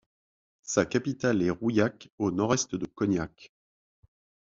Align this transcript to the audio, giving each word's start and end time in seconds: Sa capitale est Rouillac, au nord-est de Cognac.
Sa 0.63 0.87
capitale 0.87 1.43
est 1.43 1.51
Rouillac, 1.51 2.09
au 2.17 2.31
nord-est 2.31 2.73
de 2.75 2.87
Cognac. 2.87 3.51